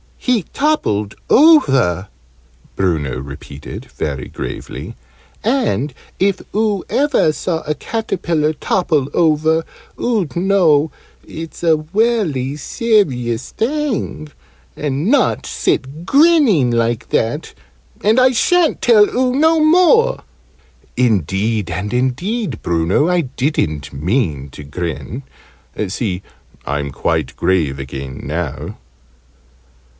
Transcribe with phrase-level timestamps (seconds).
[0.17, 2.07] "He toppled over,"
[2.75, 4.95] Bruno repeated, very gravely,
[5.43, 9.63] "and if oo ever saw a caterpillar topple over,
[9.99, 10.89] oo'd know
[11.27, 14.29] it's a welly serious thing,
[14.75, 17.53] and not sit grinning like that
[18.03, 20.23] and I sha'n't tell oo no more!"
[20.97, 25.23] "Indeed and indeed, Bruno, I didn't mean to grin.
[25.89, 26.23] See,
[26.65, 28.77] I'm quite grave again now."